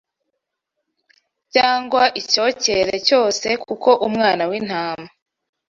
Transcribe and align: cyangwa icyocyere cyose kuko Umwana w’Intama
cyangwa 1.53 2.03
icyocyere 2.21 2.95
cyose 3.07 3.47
kuko 3.63 3.89
Umwana 4.07 4.43
w’Intama 4.49 5.07